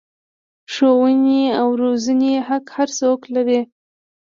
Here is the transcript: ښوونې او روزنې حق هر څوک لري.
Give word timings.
ښوونې 0.73 1.43
او 1.59 1.67
روزنې 1.81 2.33
حق 2.47 2.65
هر 2.75 2.89
څوک 2.99 3.21
لري. 3.35 3.61